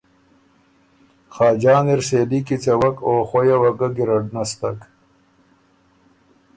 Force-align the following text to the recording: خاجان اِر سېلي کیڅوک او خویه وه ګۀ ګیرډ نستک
خاجان 1.33 1.85
اِر 1.91 2.01
سېلي 2.07 2.39
کیڅوک 2.47 2.95
او 3.07 3.13
خویه 3.29 3.57
وه 3.61 3.71
ګۀ 3.77 3.87
ګیرډ 3.95 4.25
نستک 4.35 4.79